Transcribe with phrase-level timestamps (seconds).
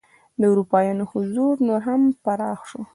[0.39, 2.81] د اروپایانو حضور نور هم پراخ شو.